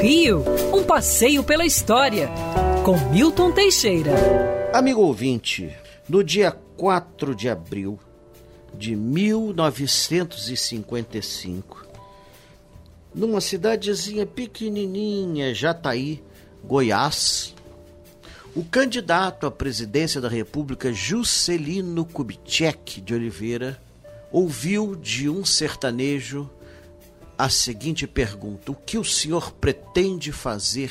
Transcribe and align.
Rio, 0.00 0.44
um 0.72 0.84
passeio 0.84 1.42
pela 1.42 1.66
história, 1.66 2.30
com 2.84 2.96
Milton 3.10 3.50
Teixeira. 3.50 4.12
Amigo 4.72 5.00
ouvinte, 5.00 5.74
no 6.08 6.22
dia 6.22 6.52
4 6.76 7.34
de 7.34 7.48
abril 7.48 7.98
de 8.74 8.94
1955, 8.94 11.84
numa 13.14 13.40
cidadezinha 13.40 14.24
pequenininha, 14.24 15.52
Jataí, 15.52 16.22
Goiás, 16.62 17.52
o 18.54 18.62
candidato 18.62 19.44
à 19.46 19.50
presidência 19.50 20.20
da 20.20 20.28
República, 20.28 20.92
Juscelino 20.92 22.04
Kubitschek 22.04 23.00
de 23.00 23.12
Oliveira, 23.12 23.82
ouviu 24.30 24.94
de 24.94 25.28
um 25.28 25.44
sertanejo 25.44 26.48
a 27.38 27.48
seguinte 27.48 28.06
pergunta: 28.06 28.72
O 28.72 28.74
que 28.74 28.98
o 28.98 29.04
senhor 29.04 29.52
pretende 29.52 30.32
fazer 30.32 30.90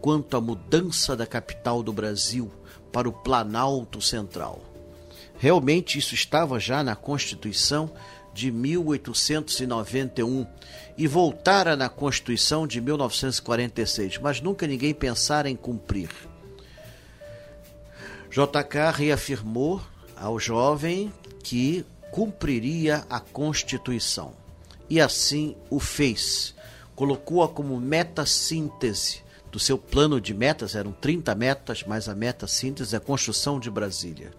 quanto 0.00 0.36
à 0.36 0.40
mudança 0.40 1.16
da 1.16 1.26
capital 1.26 1.82
do 1.82 1.92
Brasil 1.92 2.50
para 2.92 3.08
o 3.08 3.12
Planalto 3.12 4.00
Central? 4.00 4.62
Realmente 5.38 5.98
isso 5.98 6.14
estava 6.14 6.60
já 6.60 6.82
na 6.82 6.94
Constituição 6.94 7.90
de 8.32 8.50
1891 8.50 10.46
e 10.96 11.06
voltara 11.06 11.76
na 11.76 11.88
Constituição 11.88 12.66
de 12.66 12.80
1946, 12.80 14.18
mas 14.18 14.40
nunca 14.40 14.66
ninguém 14.66 14.94
pensara 14.94 15.50
em 15.50 15.56
cumprir. 15.56 16.10
JK 18.30 18.92
reafirmou 18.94 19.82
ao 20.16 20.38
jovem 20.38 21.12
que 21.42 21.84
cumpriria 22.10 23.04
a 23.10 23.20
Constituição 23.20 24.41
e 24.92 25.00
assim 25.00 25.56
o 25.70 25.80
fez. 25.80 26.54
Colocou-a 26.94 27.48
como 27.48 27.80
meta-síntese 27.80 29.22
do 29.50 29.58
seu 29.58 29.78
plano 29.78 30.20
de 30.20 30.34
metas, 30.34 30.74
eram 30.74 30.92
30 30.92 31.34
metas, 31.34 31.82
mas 31.86 32.10
a 32.10 32.14
meta-síntese 32.14 32.94
é 32.94 32.98
a 32.98 33.00
construção 33.00 33.58
de 33.58 33.70
Brasília. 33.70 34.32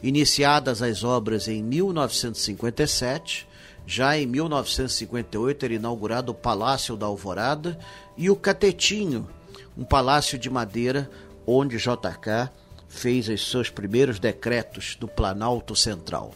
Iniciadas 0.00 0.80
as 0.80 1.02
obras 1.02 1.48
em 1.48 1.60
1957, 1.60 3.48
já 3.84 4.16
em 4.16 4.28
1958 4.28 5.64
era 5.64 5.74
inaugurado 5.74 6.30
o 6.30 6.36
Palácio 6.36 6.96
da 6.96 7.06
Alvorada 7.06 7.76
e 8.16 8.30
o 8.30 8.36
Catetinho, 8.36 9.28
um 9.76 9.82
palácio 9.82 10.38
de 10.38 10.48
madeira 10.48 11.10
onde 11.44 11.78
JK 11.78 12.48
fez 12.86 13.28
os 13.28 13.50
seus 13.50 13.70
primeiros 13.70 14.20
decretos 14.20 14.94
do 14.94 15.08
Planalto 15.08 15.74
Central 15.74 16.32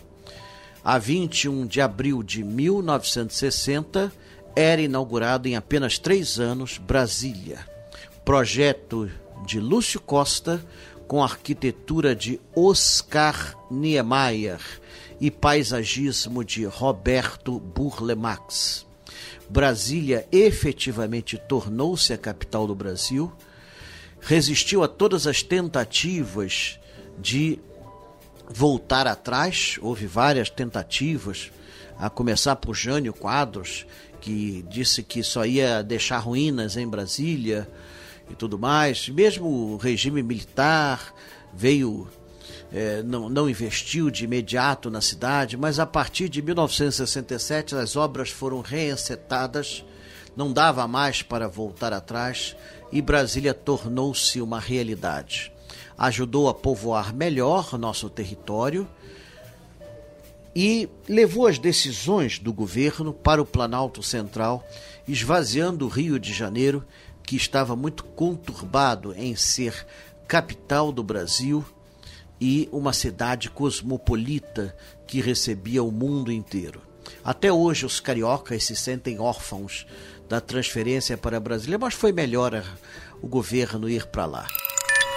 a 0.84 0.98
21 0.98 1.66
de 1.66 1.80
abril 1.80 2.22
de 2.22 2.42
1960, 2.42 4.12
era 4.56 4.80
inaugurado 4.80 5.46
em 5.46 5.56
apenas 5.56 5.98
três 5.98 6.38
anos 6.40 6.78
Brasília. 6.78 7.58
Projeto 8.24 9.10
de 9.46 9.60
Lúcio 9.60 10.00
Costa, 10.00 10.64
com 11.06 11.22
arquitetura 11.22 12.14
de 12.14 12.40
Oscar 12.54 13.56
Niemeyer 13.70 14.60
e 15.20 15.30
paisagismo 15.30 16.44
de 16.44 16.64
Roberto 16.64 17.58
Burlemax. 17.58 18.86
Brasília 19.48 20.28
efetivamente 20.30 21.38
tornou-se 21.48 22.12
a 22.12 22.18
capital 22.18 22.66
do 22.66 22.74
Brasil, 22.74 23.32
resistiu 24.20 24.82
a 24.82 24.88
todas 24.88 25.26
as 25.26 25.42
tentativas 25.42 26.78
de 27.18 27.58
voltar 28.50 29.06
atrás. 29.06 29.78
Houve 29.80 30.06
várias 30.06 30.50
tentativas, 30.50 31.50
a 31.98 32.08
começar 32.08 32.56
por 32.56 32.74
Jânio 32.74 33.12
Quadros, 33.12 33.86
que 34.20 34.64
disse 34.68 35.02
que 35.02 35.22
só 35.22 35.44
ia 35.44 35.82
deixar 35.82 36.18
ruínas 36.18 36.76
em 36.76 36.86
Brasília 36.86 37.68
e 38.30 38.34
tudo 38.34 38.58
mais. 38.58 39.08
Mesmo 39.08 39.48
o 39.48 39.76
regime 39.76 40.22
militar 40.22 41.14
veio, 41.52 42.08
é, 42.72 43.02
não, 43.02 43.28
não 43.28 43.48
investiu 43.48 44.10
de 44.10 44.24
imediato 44.24 44.90
na 44.90 45.00
cidade, 45.00 45.56
mas 45.56 45.78
a 45.78 45.86
partir 45.86 46.28
de 46.28 46.42
1967 46.42 47.74
as 47.74 47.96
obras 47.96 48.30
foram 48.30 48.60
reencetadas, 48.60 49.84
não 50.36 50.52
dava 50.52 50.86
mais 50.86 51.20
para 51.22 51.48
voltar 51.48 51.92
atrás 51.92 52.54
e 52.92 53.02
Brasília 53.02 53.52
tornou-se 53.52 54.40
uma 54.40 54.60
realidade 54.60 55.52
ajudou 55.98 56.48
a 56.48 56.54
povoar 56.54 57.12
melhor 57.12 57.76
nosso 57.76 58.08
território 58.08 58.88
e 60.54 60.88
levou 61.08 61.46
as 61.46 61.58
decisões 61.58 62.38
do 62.38 62.52
governo 62.52 63.12
para 63.12 63.42
o 63.42 63.46
Planalto 63.46 64.02
Central, 64.02 64.66
esvaziando 65.06 65.84
o 65.84 65.88
Rio 65.88 66.18
de 66.18 66.32
Janeiro, 66.32 66.84
que 67.22 67.36
estava 67.36 67.76
muito 67.76 68.04
conturbado 68.04 69.12
em 69.14 69.36
ser 69.36 69.86
capital 70.26 70.90
do 70.92 71.02
Brasil 71.02 71.64
e 72.40 72.68
uma 72.72 72.92
cidade 72.92 73.50
cosmopolita 73.50 74.76
que 75.06 75.20
recebia 75.20 75.82
o 75.82 75.90
mundo 75.90 76.30
inteiro. 76.30 76.80
Até 77.24 77.52
hoje 77.52 77.84
os 77.84 78.00
cariocas 78.00 78.64
se 78.64 78.76
sentem 78.76 79.18
órfãos 79.18 79.86
da 80.28 80.40
transferência 80.40 81.16
para 81.16 81.40
Brasília, 81.40 81.78
mas 81.78 81.94
foi 81.94 82.12
melhor 82.12 82.64
o 83.20 83.26
governo 83.26 83.88
ir 83.88 84.06
para 84.06 84.26
lá. 84.26 84.46